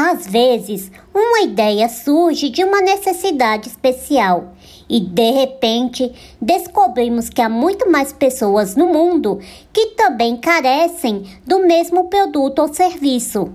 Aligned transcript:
Às 0.00 0.28
vezes, 0.28 0.92
uma 1.12 1.40
ideia 1.40 1.88
surge 1.88 2.50
de 2.50 2.62
uma 2.62 2.80
necessidade 2.80 3.66
especial 3.66 4.54
e 4.88 5.00
de 5.00 5.32
repente 5.32 6.12
descobrimos 6.40 7.28
que 7.28 7.42
há 7.42 7.48
muito 7.48 7.90
mais 7.90 8.12
pessoas 8.12 8.76
no 8.76 8.86
mundo 8.86 9.40
que 9.72 9.86
também 9.96 10.36
carecem 10.36 11.24
do 11.44 11.66
mesmo 11.66 12.04
produto 12.04 12.60
ou 12.60 12.72
serviço. 12.72 13.52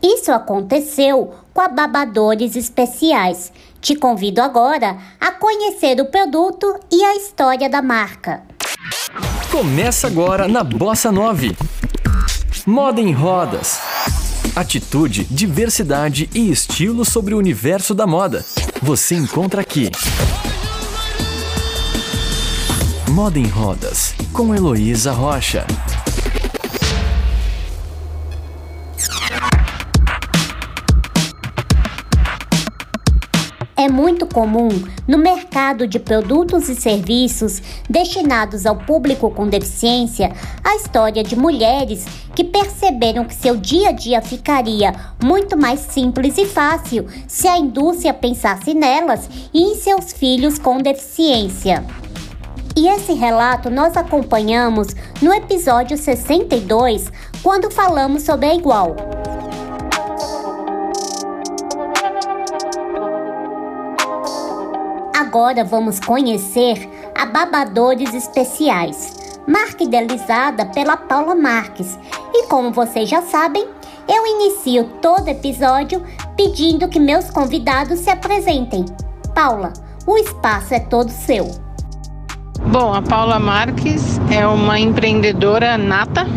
Isso 0.00 0.30
aconteceu 0.30 1.34
com 1.52 1.60
a 1.60 1.66
Babadores 1.66 2.54
Especiais. 2.54 3.50
Te 3.80 3.96
convido 3.96 4.40
agora 4.40 4.96
a 5.20 5.32
conhecer 5.32 6.00
o 6.00 6.04
produto 6.04 6.72
e 6.88 7.02
a 7.02 7.16
história 7.16 7.68
da 7.68 7.82
marca. 7.82 8.44
Começa 9.50 10.06
agora 10.06 10.46
na 10.46 10.62
Bossa 10.62 11.10
9. 11.10 11.56
Moda 12.64 13.00
em 13.00 13.10
rodas. 13.10 13.80
Atitude, 14.56 15.24
diversidade 15.24 16.30
e 16.32 16.48
estilo 16.48 17.04
sobre 17.04 17.34
o 17.34 17.38
universo 17.38 17.92
da 17.92 18.06
moda. 18.06 18.44
Você 18.80 19.16
encontra 19.16 19.60
aqui. 19.60 19.90
Moda 23.10 23.36
em 23.36 23.48
Rodas, 23.48 24.14
com 24.32 24.54
Heloísa 24.54 25.10
Rocha. 25.10 25.66
É 33.84 33.88
muito 33.90 34.24
comum 34.24 34.70
no 35.06 35.18
mercado 35.18 35.86
de 35.86 35.98
produtos 35.98 36.70
e 36.70 36.74
serviços 36.74 37.60
destinados 37.86 38.64
ao 38.64 38.76
público 38.76 39.30
com 39.30 39.46
deficiência 39.46 40.32
a 40.64 40.74
história 40.76 41.22
de 41.22 41.36
mulheres 41.36 42.06
que 42.34 42.42
perceberam 42.42 43.26
que 43.26 43.34
seu 43.34 43.58
dia 43.58 43.90
a 43.90 43.92
dia 43.92 44.22
ficaria 44.22 44.94
muito 45.22 45.54
mais 45.54 45.80
simples 45.80 46.38
e 46.38 46.46
fácil 46.46 47.06
se 47.28 47.46
a 47.46 47.58
indústria 47.58 48.14
pensasse 48.14 48.72
nelas 48.72 49.28
e 49.52 49.60
em 49.60 49.74
seus 49.74 50.14
filhos 50.14 50.58
com 50.58 50.78
deficiência. 50.78 51.84
E 52.74 52.88
esse 52.88 53.12
relato 53.12 53.68
nós 53.68 53.98
acompanhamos 53.98 54.96
no 55.20 55.30
episódio 55.30 55.98
62, 55.98 57.12
quando 57.42 57.70
falamos 57.70 58.22
sobre 58.22 58.46
a 58.46 58.54
Igual. 58.54 58.96
Agora 65.34 65.64
vamos 65.64 65.98
conhecer 65.98 66.88
a 67.12 67.26
Babadores 67.26 68.14
Especiais, 68.14 69.16
marca 69.48 69.82
idealizada 69.82 70.64
pela 70.66 70.96
Paula 70.96 71.34
Marques. 71.34 71.98
E 72.32 72.46
como 72.46 72.70
vocês 72.70 73.08
já 73.08 73.20
sabem, 73.20 73.66
eu 74.08 74.24
inicio 74.24 74.84
todo 75.02 75.26
episódio 75.26 76.00
pedindo 76.36 76.88
que 76.88 77.00
meus 77.00 77.30
convidados 77.30 77.98
se 77.98 78.10
apresentem. 78.10 78.84
Paula, 79.34 79.72
o 80.06 80.16
espaço 80.16 80.72
é 80.72 80.78
todo 80.78 81.08
seu. 81.08 81.50
Bom, 82.70 82.94
a 82.94 83.02
Paula 83.02 83.40
Marques 83.40 84.20
é 84.30 84.46
uma 84.46 84.78
empreendedora 84.78 85.76
nata 85.76 86.28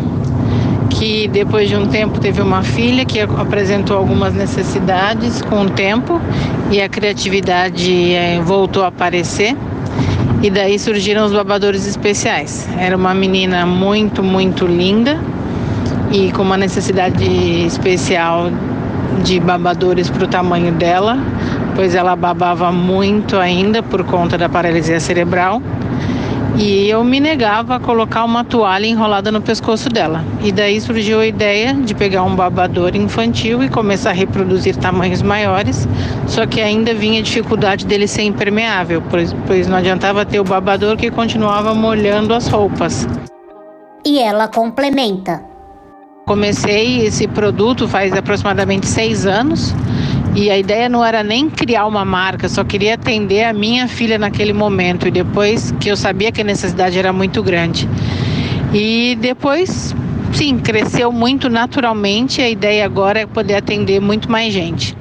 que 0.98 1.28
depois 1.28 1.68
de 1.68 1.76
um 1.76 1.86
tempo 1.86 2.18
teve 2.18 2.42
uma 2.42 2.62
filha 2.62 3.04
que 3.04 3.20
apresentou 3.20 3.96
algumas 3.96 4.34
necessidades 4.34 5.40
com 5.42 5.62
o 5.62 5.70
tempo 5.70 6.20
e 6.72 6.82
a 6.82 6.88
criatividade 6.88 8.12
é, 8.12 8.40
voltou 8.40 8.82
a 8.82 8.88
aparecer. 8.88 9.56
E 10.42 10.50
daí 10.50 10.78
surgiram 10.78 11.24
os 11.24 11.32
babadores 11.32 11.86
especiais. 11.86 12.68
Era 12.78 12.96
uma 12.96 13.14
menina 13.14 13.64
muito, 13.64 14.22
muito 14.22 14.66
linda 14.66 15.20
e 16.10 16.32
com 16.32 16.42
uma 16.42 16.56
necessidade 16.56 17.24
especial 17.64 18.50
de 19.22 19.38
babadores 19.38 20.10
para 20.10 20.24
o 20.24 20.28
tamanho 20.28 20.72
dela, 20.72 21.18
pois 21.76 21.94
ela 21.94 22.16
babava 22.16 22.72
muito 22.72 23.36
ainda 23.36 23.82
por 23.82 24.02
conta 24.04 24.36
da 24.36 24.48
paralisia 24.48 24.98
cerebral 24.98 25.62
e 26.58 26.90
eu 26.90 27.04
me 27.04 27.20
negava 27.20 27.76
a 27.76 27.80
colocar 27.80 28.24
uma 28.24 28.42
toalha 28.42 28.84
enrolada 28.84 29.30
no 29.30 29.40
pescoço 29.40 29.88
dela. 29.88 30.24
E 30.42 30.50
daí 30.50 30.80
surgiu 30.80 31.20
a 31.20 31.26
ideia 31.26 31.72
de 31.72 31.94
pegar 31.94 32.24
um 32.24 32.34
babador 32.34 32.96
infantil 32.96 33.62
e 33.62 33.68
começar 33.68 34.10
a 34.10 34.12
reproduzir 34.12 34.76
tamanhos 34.76 35.22
maiores, 35.22 35.88
só 36.26 36.46
que 36.46 36.60
ainda 36.60 36.92
vinha 36.92 37.20
a 37.20 37.22
dificuldade 37.22 37.86
dele 37.86 38.08
ser 38.08 38.22
impermeável, 38.22 39.00
pois, 39.08 39.32
pois 39.46 39.68
não 39.68 39.76
adiantava 39.76 40.26
ter 40.26 40.40
o 40.40 40.44
babador 40.44 40.96
que 40.96 41.12
continuava 41.12 41.72
molhando 41.74 42.34
as 42.34 42.48
roupas. 42.48 43.06
E 44.04 44.18
ela 44.18 44.48
complementa. 44.48 45.40
Comecei 46.26 47.06
esse 47.06 47.28
produto 47.28 47.86
faz 47.86 48.12
aproximadamente 48.12 48.86
seis 48.86 49.26
anos 49.26 49.72
e 50.38 50.52
a 50.52 50.56
ideia 50.56 50.88
não 50.88 51.04
era 51.04 51.24
nem 51.24 51.50
criar 51.50 51.84
uma 51.84 52.04
marca, 52.04 52.48
só 52.48 52.62
queria 52.62 52.94
atender 52.94 53.42
a 53.42 53.52
minha 53.52 53.88
filha 53.88 54.16
naquele 54.16 54.52
momento. 54.52 55.08
E 55.08 55.10
depois 55.10 55.72
que 55.80 55.88
eu 55.88 55.96
sabia 55.96 56.30
que 56.30 56.40
a 56.40 56.44
necessidade 56.44 56.96
era 56.96 57.12
muito 57.12 57.42
grande. 57.42 57.88
E 58.72 59.18
depois, 59.20 59.92
sim, 60.32 60.56
cresceu 60.60 61.10
muito 61.10 61.48
naturalmente. 61.48 62.40
A 62.40 62.48
ideia 62.48 62.84
agora 62.84 63.18
é 63.18 63.26
poder 63.26 63.56
atender 63.56 64.00
muito 64.00 64.30
mais 64.30 64.54
gente. 64.54 64.96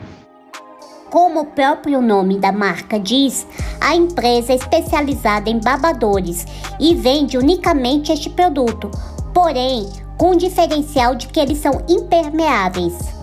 Como 1.12 1.42
o 1.42 1.46
próprio 1.46 2.02
nome 2.02 2.40
da 2.40 2.52
marca 2.52 3.00
diz, 3.00 3.46
a 3.80 3.96
empresa 3.96 4.54
é 4.54 4.56
especializada 4.56 5.52
em 5.52 5.60
babadores 5.60 6.48
e 6.80 6.96
vende 6.96 7.38
unicamente 7.38 8.12
este 8.12 8.32
produto, 8.32 8.90
porém 9.36 9.88
com 10.18 10.32
o 10.32 10.36
diferencial 10.36 11.14
de 11.14 11.28
que 11.28 11.40
eles 11.40 11.60
são 11.60 11.84
impermeáveis 11.88 13.17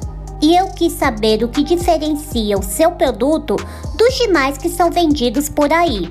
e 0.45 0.55
eu 0.55 0.67
quis 0.67 0.93
saber 0.93 1.43
o 1.43 1.49
que 1.49 1.63
diferencia 1.63 2.59
o 2.59 2.63
seu 2.63 2.91
produto 2.91 3.57
dos 3.97 4.15
demais 4.15 4.59
que 4.59 4.69
são 4.69 4.91
vendidos 4.91 5.49
por 5.49 5.73
aí. 5.73 6.11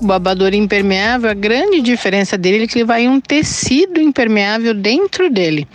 O 0.00 0.06
babador 0.06 0.54
impermeável, 0.54 1.28
a 1.28 1.34
grande 1.34 1.80
diferença 1.80 2.38
dele 2.38 2.64
é 2.64 2.66
que 2.68 2.78
ele 2.78 2.84
vai 2.84 3.08
um 3.08 3.20
tecido 3.20 4.00
impermeável 4.00 4.72
dentro 4.72 5.28
dele. 5.28 5.66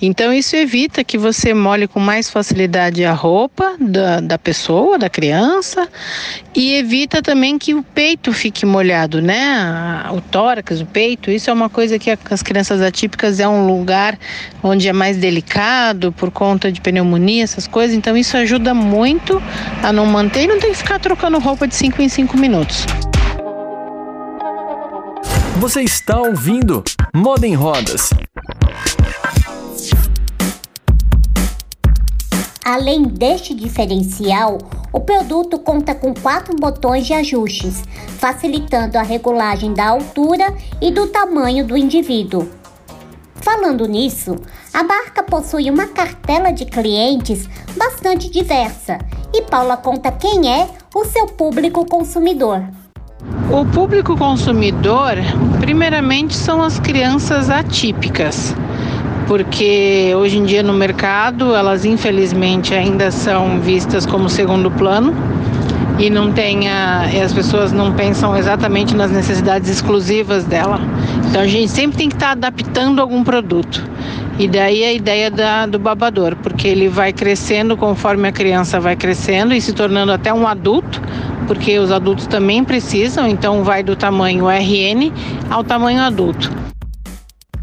Então 0.00 0.32
isso 0.32 0.56
evita 0.56 1.04
que 1.04 1.18
você 1.18 1.52
molhe 1.52 1.86
com 1.86 2.00
mais 2.00 2.30
facilidade 2.30 3.04
a 3.04 3.12
roupa 3.12 3.76
da, 3.78 4.20
da 4.20 4.38
pessoa, 4.38 4.98
da 4.98 5.10
criança, 5.10 5.86
e 6.54 6.72
evita 6.72 7.20
também 7.20 7.58
que 7.58 7.74
o 7.74 7.82
peito 7.82 8.32
fique 8.32 8.64
molhado, 8.64 9.20
né? 9.20 10.06
O 10.10 10.22
tórax, 10.22 10.80
o 10.80 10.86
peito, 10.86 11.30
isso 11.30 11.50
é 11.50 11.52
uma 11.52 11.68
coisa 11.68 11.98
que 11.98 12.10
as 12.30 12.42
crianças 12.42 12.80
atípicas 12.80 13.40
é 13.40 13.46
um 13.46 13.66
lugar 13.66 14.18
onde 14.62 14.88
é 14.88 14.92
mais 14.92 15.18
delicado 15.18 16.12
por 16.12 16.30
conta 16.30 16.72
de 16.72 16.80
pneumonia, 16.80 17.44
essas 17.44 17.66
coisas. 17.66 17.94
Então 17.94 18.16
isso 18.16 18.38
ajuda 18.38 18.72
muito 18.72 19.42
a 19.82 19.92
não 19.92 20.06
manter 20.06 20.44
e 20.44 20.46
não 20.46 20.58
tem 20.58 20.70
que 20.70 20.78
ficar 20.78 20.98
trocando 20.98 21.38
roupa 21.38 21.68
de 21.68 21.74
5 21.74 22.00
em 22.00 22.08
5 22.08 22.38
minutos. 22.38 22.86
Você 25.58 25.82
está 25.82 26.20
ouvindo 26.20 26.84
Moda 27.14 27.46
em 27.46 27.54
Rodas. 27.54 28.10
Além 32.62 33.04
deste 33.04 33.54
diferencial, 33.54 34.58
o 34.92 35.00
produto 35.00 35.58
conta 35.58 35.94
com 35.94 36.12
quatro 36.12 36.54
botões 36.56 37.06
de 37.06 37.14
ajustes, 37.14 37.82
facilitando 38.18 38.98
a 38.98 39.02
regulagem 39.02 39.72
da 39.72 39.88
altura 39.88 40.54
e 40.82 40.90
do 40.90 41.06
tamanho 41.06 41.66
do 41.66 41.74
indivíduo. 41.74 42.50
Falando 43.36 43.86
nisso, 43.86 44.36
a 44.74 44.82
marca 44.82 45.22
possui 45.22 45.70
uma 45.70 45.86
cartela 45.86 46.50
de 46.50 46.66
clientes 46.66 47.48
bastante 47.74 48.30
diversa 48.30 48.98
e 49.32 49.40
Paula 49.40 49.78
conta 49.78 50.12
quem 50.12 50.52
é 50.52 50.68
o 50.94 51.04
seu 51.06 51.26
público 51.26 51.86
consumidor. 51.86 52.62
O 53.50 53.64
público 53.64 54.16
consumidor, 54.16 55.14
primeiramente, 55.60 56.34
são 56.34 56.62
as 56.62 56.78
crianças 56.78 57.48
atípicas, 57.48 58.54
porque 59.26 60.12
hoje 60.14 60.36
em 60.36 60.44
dia 60.44 60.62
no 60.62 60.74
mercado 60.74 61.54
elas 61.54 61.84
infelizmente 61.84 62.74
ainda 62.74 63.10
são 63.10 63.60
vistas 63.60 64.04
como 64.04 64.28
segundo 64.28 64.70
plano 64.70 65.14
e 65.98 66.10
não 66.10 66.30
tem 66.32 66.68
a, 66.68 67.08
e 67.12 67.20
as 67.20 67.32
pessoas 67.32 67.72
não 67.72 67.94
pensam 67.94 68.36
exatamente 68.36 68.94
nas 68.94 69.10
necessidades 69.10 69.68
exclusivas 69.70 70.44
dela. 70.44 70.78
Então 71.28 71.40
a 71.40 71.46
gente 71.46 71.70
sempre 71.70 71.96
tem 71.96 72.08
que 72.08 72.16
estar 72.16 72.32
adaptando 72.32 73.00
algum 73.00 73.24
produto. 73.24 73.82
E 74.38 74.46
daí 74.46 74.84
a 74.84 74.92
ideia 74.92 75.30
da, 75.30 75.64
do 75.64 75.78
babador, 75.78 76.36
porque 76.36 76.68
ele 76.68 76.88
vai 76.88 77.12
crescendo 77.12 77.76
conforme 77.76 78.28
a 78.28 78.32
criança 78.32 78.78
vai 78.78 78.94
crescendo 78.94 79.54
e 79.54 79.60
se 79.60 79.72
tornando 79.72 80.12
até 80.12 80.32
um 80.32 80.46
adulto, 80.46 81.00
porque 81.46 81.78
os 81.78 81.90
adultos 81.90 82.26
também 82.26 82.62
precisam, 82.62 83.26
então 83.26 83.64
vai 83.64 83.82
do 83.82 83.96
tamanho 83.96 84.46
RN 84.46 85.10
ao 85.48 85.64
tamanho 85.64 86.02
adulto. 86.02 86.52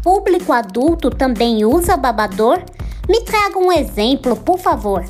Público 0.02 0.52
adulto 0.52 1.10
também 1.10 1.64
usa 1.64 1.96
babador? 1.96 2.60
Me 3.08 3.20
traga 3.20 3.58
um 3.58 3.70
exemplo, 3.70 4.34
por 4.36 4.58
favor. 4.58 5.04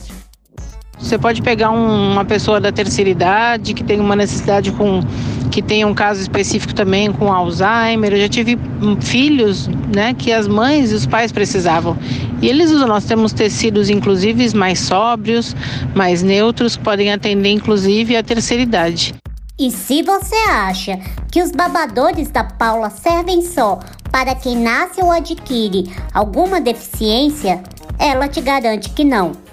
Você 1.05 1.19
pode 1.19 1.43
pegar 1.43 1.71
um, 1.71 2.13
uma 2.13 2.25
pessoa 2.25 2.59
da 2.59 2.73
terceira 2.73 3.11
idade 3.11 3.75
que 3.75 3.85
tem 3.85 4.01
uma 4.01 4.17
necessidade 4.17 4.73
com 4.73 5.03
que 5.51 5.61
tem 5.61 5.85
um 5.85 5.93
caso 5.93 6.23
específico 6.23 6.75
também 6.75 7.13
com 7.13 7.31
Alzheimer. 7.31 8.15
Eu 8.15 8.23
já 8.23 8.29
tive 8.29 8.57
hum, 8.57 8.99
filhos, 8.99 9.69
né, 9.95 10.15
que 10.15 10.33
as 10.33 10.49
mães 10.49 10.91
e 10.91 10.95
os 10.95 11.05
pais 11.05 11.31
precisavam. 11.31 11.95
E 12.41 12.49
eles 12.49 12.71
usam, 12.71 12.89
nós 12.89 13.05
temos 13.05 13.35
tecidos 13.35 13.91
inclusive 13.91 14.57
mais 14.57 14.81
sóbrios, 14.81 15.55
mais 15.95 16.23
neutros, 16.23 16.75
que 16.75 16.83
podem 16.83 17.13
atender 17.13 17.51
inclusive 17.51 18.17
a 18.17 18.23
terceira 18.23 18.63
idade. 18.63 19.15
E 19.59 19.71
se 19.71 20.03
você 20.03 20.37
acha 20.49 20.99
que 21.31 21.43
os 21.43 21.53
babadores 21.53 22.31
da 22.31 22.45
Paula 22.45 22.89
servem 22.89 23.43
só 23.43 23.79
para 24.11 24.35
quem 24.35 24.57
nasce 24.57 25.03
ou 25.03 25.13
adquire 25.13 25.93
alguma 26.15 26.63
deficiência, 26.63 27.63
ela 27.99 28.27
te 28.27 28.41
garante 28.41 28.89
que 28.89 29.05
não. 29.05 29.44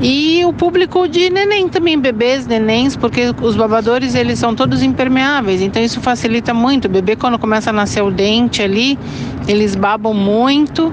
E 0.00 0.42
o 0.46 0.52
público 0.52 1.06
de 1.06 1.28
neném 1.28 1.68
também, 1.68 1.98
bebês, 1.98 2.46
nenéns, 2.46 2.96
porque 2.96 3.34
os 3.42 3.54
babadores 3.54 4.14
eles 4.14 4.38
são 4.38 4.54
todos 4.54 4.82
impermeáveis, 4.82 5.60
então 5.60 5.82
isso 5.82 6.00
facilita 6.00 6.54
muito. 6.54 6.86
O 6.86 6.88
bebê 6.88 7.16
quando 7.16 7.38
começa 7.38 7.70
a 7.70 7.72
nascer 7.72 8.02
o 8.02 8.10
dente 8.10 8.62
ali, 8.62 8.98
eles 9.46 9.74
babam 9.74 10.14
muito 10.14 10.92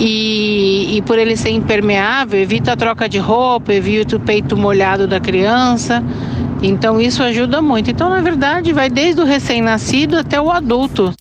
e, 0.00 0.96
e 0.96 1.02
por 1.02 1.18
ele 1.18 1.36
ser 1.36 1.50
impermeável, 1.50 2.40
evita 2.40 2.72
a 2.72 2.76
troca 2.76 3.08
de 3.08 3.18
roupa, 3.18 3.72
evita 3.72 4.16
o 4.16 4.20
peito 4.20 4.56
molhado 4.56 5.06
da 5.06 5.20
criança. 5.20 6.02
Então 6.62 7.00
isso 7.00 7.22
ajuda 7.22 7.62
muito. 7.62 7.90
Então, 7.90 8.10
na 8.10 8.20
verdade, 8.20 8.72
vai 8.72 8.90
desde 8.90 9.20
o 9.20 9.24
recém-nascido 9.24 10.18
até 10.18 10.40
o 10.40 10.50
adulto. 10.50 11.12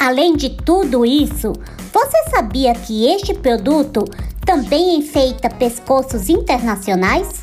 Além 0.00 0.36
de 0.36 0.50
tudo 0.50 1.06
isso, 1.06 1.52
você 1.92 2.30
sabia 2.30 2.74
que 2.74 3.06
este 3.06 3.32
produto 3.34 4.04
também 4.44 4.96
enfeita 4.96 5.48
pescoços 5.48 6.28
internacionais? 6.28 7.42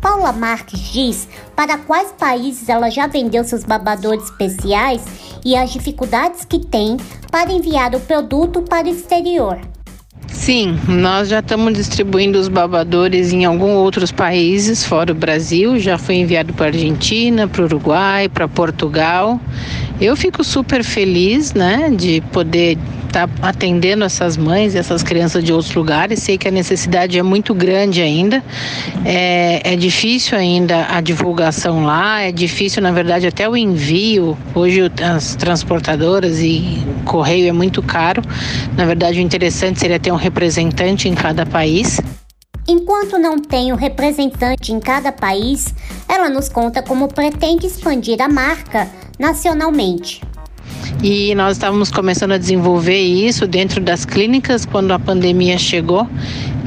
Paula 0.00 0.32
Marques 0.32 0.80
diz 0.80 1.28
para 1.54 1.76
quais 1.76 2.12
países 2.18 2.68
ela 2.68 2.90
já 2.90 3.06
vendeu 3.06 3.44
seus 3.44 3.64
babadores 3.64 4.24
especiais 4.24 5.02
e 5.44 5.56
as 5.56 5.70
dificuldades 5.70 6.44
que 6.44 6.58
tem 6.58 6.96
para 7.30 7.52
enviar 7.52 7.94
o 7.94 8.00
produto 8.00 8.62
para 8.62 8.86
o 8.86 8.90
exterior. 8.90 9.60
Sim, 10.28 10.78
nós 10.88 11.28
já 11.28 11.40
estamos 11.40 11.74
distribuindo 11.74 12.38
os 12.38 12.48
babadores 12.48 13.32
em 13.32 13.44
alguns 13.44 13.74
outros 13.74 14.10
países 14.10 14.84
fora 14.84 15.12
o 15.12 15.14
Brasil. 15.14 15.78
Já 15.78 15.98
foi 15.98 16.16
enviado 16.16 16.52
para 16.54 16.66
a 16.66 16.68
Argentina, 16.68 17.46
para 17.46 17.62
o 17.62 17.64
Uruguai, 17.64 18.28
para 18.28 18.48
Portugal. 18.48 19.38
Eu 20.00 20.16
fico 20.16 20.42
super 20.42 20.82
feliz, 20.82 21.52
né, 21.52 21.90
de 21.90 22.22
poder 22.32 22.78
estar 23.10 23.28
tá 23.28 23.48
atendendo 23.48 24.04
essas 24.04 24.36
mães, 24.36 24.74
essas 24.74 25.02
crianças 25.02 25.44
de 25.44 25.52
outros 25.52 25.74
lugares. 25.74 26.20
Sei 26.20 26.38
que 26.38 26.48
a 26.48 26.50
necessidade 26.50 27.18
é 27.18 27.22
muito 27.22 27.54
grande 27.54 28.00
ainda. 28.00 28.42
É, 29.04 29.72
é 29.72 29.76
difícil 29.76 30.38
ainda 30.38 30.86
a 30.88 31.00
divulgação 31.00 31.84
lá, 31.84 32.22
é 32.22 32.32
difícil, 32.32 32.82
na 32.82 32.92
verdade, 32.92 33.26
até 33.26 33.48
o 33.48 33.56
envio. 33.56 34.36
Hoje 34.54 34.90
as 35.02 35.34
transportadoras 35.36 36.40
e 36.40 36.78
correio 37.04 37.48
é 37.48 37.52
muito 37.52 37.82
caro. 37.82 38.22
Na 38.76 38.86
verdade, 38.86 39.18
o 39.18 39.22
interessante 39.22 39.78
seria 39.78 39.98
ter 39.98 40.12
um 40.12 40.16
representante 40.16 41.08
em 41.08 41.14
cada 41.14 41.44
país. 41.44 42.00
Enquanto 42.68 43.18
não 43.18 43.38
tem 43.38 43.72
um 43.72 43.76
representante 43.76 44.72
em 44.72 44.78
cada 44.78 45.10
país, 45.10 45.74
ela 46.08 46.28
nos 46.28 46.48
conta 46.48 46.82
como 46.82 47.08
pretende 47.08 47.66
expandir 47.66 48.20
a 48.22 48.28
marca 48.28 48.88
nacionalmente. 49.18 50.20
E 51.02 51.34
nós 51.34 51.52
estávamos 51.52 51.90
começando 51.90 52.32
a 52.32 52.38
desenvolver 52.38 53.00
isso 53.00 53.46
dentro 53.46 53.80
das 53.80 54.04
clínicas 54.04 54.66
quando 54.66 54.92
a 54.92 54.98
pandemia 54.98 55.56
chegou 55.56 56.06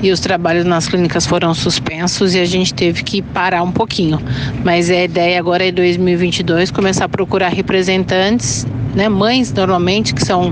e 0.01 0.11
os 0.11 0.19
trabalhos 0.19 0.65
nas 0.65 0.87
clínicas 0.87 1.27
foram 1.27 1.53
suspensos 1.53 2.33
e 2.33 2.39
a 2.39 2.45
gente 2.45 2.73
teve 2.73 3.03
que 3.03 3.21
parar 3.21 3.61
um 3.61 3.71
pouquinho. 3.71 4.19
Mas 4.63 4.89
a 4.89 5.03
ideia 5.03 5.37
agora 5.37 5.67
é 5.67 5.71
2022 5.71 6.71
começar 6.71 7.05
a 7.05 7.09
procurar 7.09 7.49
representantes, 7.49 8.65
né, 8.95 9.07
mães 9.07 9.53
normalmente 9.53 10.15
que 10.15 10.25
são 10.25 10.51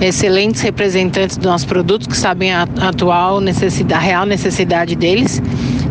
excelentes 0.00 0.60
representantes 0.60 1.36
dos 1.36 1.46
nossos 1.46 1.66
produtos 1.66 2.06
que 2.06 2.16
sabem 2.16 2.52
a 2.52 2.62
atual 2.80 3.40
necessidade, 3.40 3.92
a 3.92 3.98
real 3.98 4.24
necessidade 4.24 4.94
deles 4.94 5.42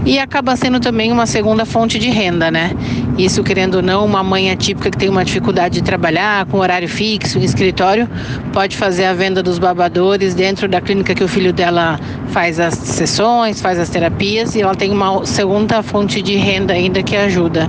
e 0.05 0.19
acaba 0.19 0.55
sendo 0.55 0.79
também 0.79 1.11
uma 1.11 1.25
segunda 1.25 1.65
fonte 1.65 1.97
de 1.97 2.09
renda, 2.09 2.51
né? 2.51 2.71
Isso, 3.17 3.43
querendo 3.43 3.75
ou 3.75 3.81
não, 3.81 4.05
uma 4.05 4.23
mãe 4.23 4.51
atípica 4.51 4.91
que 4.91 4.97
tem 4.97 5.09
uma 5.09 5.25
dificuldade 5.25 5.75
de 5.75 5.83
trabalhar 5.83 6.45
com 6.45 6.59
horário 6.59 6.87
fixo, 6.87 7.39
em 7.39 7.43
escritório, 7.43 8.07
pode 8.53 8.77
fazer 8.77 9.05
a 9.05 9.13
venda 9.13 9.41
dos 9.41 9.57
babadores 9.57 10.35
dentro 10.35 10.67
da 10.67 10.79
clínica 10.79 11.15
que 11.15 11.23
o 11.23 11.27
filho 11.27 11.51
dela 11.51 11.99
faz 12.27 12.59
as 12.59 12.75
sessões, 12.75 13.59
faz 13.59 13.79
as 13.79 13.89
terapias 13.89 14.55
e 14.55 14.61
ela 14.61 14.75
tem 14.75 14.91
uma 14.91 15.25
segunda 15.25 15.81
fonte 15.81 16.21
de 16.21 16.35
renda 16.35 16.73
ainda 16.73 17.01
que 17.01 17.15
ajuda. 17.15 17.67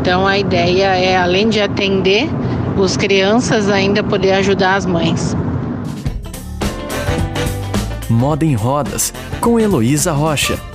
Então 0.00 0.26
a 0.26 0.38
ideia 0.38 0.94
é, 0.96 1.16
além 1.16 1.48
de 1.48 1.60
atender 1.60 2.28
os 2.76 2.96
crianças, 2.96 3.70
ainda 3.70 4.02
poder 4.02 4.32
ajudar 4.32 4.74
as 4.74 4.84
mães. 4.84 5.36
Moda 8.10 8.44
em 8.44 8.54
Rodas, 8.54 9.12
com 9.40 9.58
Heloísa 9.58 10.12
Rocha. 10.12 10.71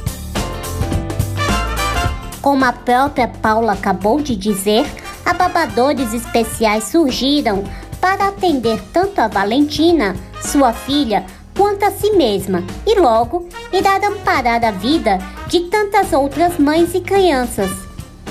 Como 2.47 2.63
a 2.63 2.71
própria 2.71 3.27
Paula 3.27 3.73
acabou 3.73 4.21
de 4.21 4.33
dizer, 4.33 4.85
ababadores 5.25 6.13
especiais 6.13 6.85
surgiram 6.85 7.61
para 7.99 8.29
atender 8.29 8.81
tanto 8.93 9.19
a 9.19 9.27
Valentina, 9.27 10.15
sua 10.41 10.71
filha, 10.71 11.25
quanto 11.57 11.83
a 11.83 11.91
si 11.91 12.11
mesma 12.11 12.63
e 12.85 12.97
logo 12.97 13.49
irá 13.73 13.97
amparar 13.97 14.63
a 14.63 14.71
vida 14.71 15.17
de 15.47 15.59
tantas 15.69 16.13
outras 16.13 16.57
mães 16.57 16.95
e 16.95 17.01
crianças. 17.01 17.69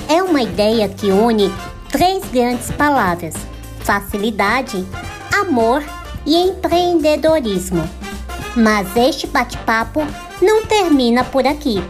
É 0.09 0.23
uma 0.23 0.41
ideia 0.41 0.89
que 0.89 1.11
une 1.11 1.53
três 1.91 2.25
grandes 2.31 2.71
palavras: 2.71 3.35
facilidade, 3.81 4.83
amor 5.31 5.83
e 6.25 6.35
empreendedorismo. 6.37 7.87
Mas 8.55 8.87
este 8.97 9.27
bate-papo 9.27 10.01
não 10.41 10.65
termina 10.65 11.23
por 11.23 11.45
aqui. 11.45 11.83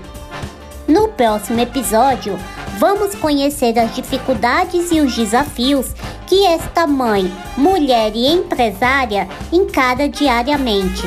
No 0.88 1.10
próximo 1.10 1.60
episódio, 1.60 2.40
vamos 2.80 3.14
conhecer 3.14 3.78
as 3.78 3.94
dificuldades 3.94 4.90
e 4.90 5.02
os 5.02 5.14
desafios 5.14 5.88
que 6.26 6.46
esta 6.46 6.88
mãe, 6.88 7.30
mulher 7.58 8.16
e 8.16 8.26
empresária 8.28 9.28
encara 9.52 10.08
diariamente. 10.08 11.04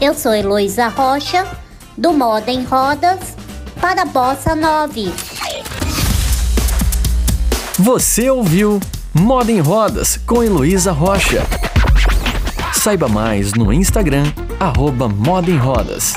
Eu 0.00 0.12
sou 0.12 0.34
Heloísa 0.34 0.88
Rocha, 0.88 1.46
do 1.96 2.12
Moda 2.12 2.50
em 2.50 2.64
Rodas, 2.64 3.36
para 3.80 4.04
Bossa 4.04 4.56
9. 4.56 5.12
Você 7.78 8.28
ouviu 8.28 8.80
Moda 9.14 9.52
em 9.52 9.60
Rodas 9.60 10.16
com 10.26 10.42
Heloísa 10.42 10.90
Rocha. 10.90 11.59
Saiba 12.80 13.08
mais 13.08 13.52
no 13.52 13.70
Instagram 13.70 14.24
arroba 14.58 15.06
Moda 15.06 15.50
em 15.50 15.56
Rodas. 15.58 16.14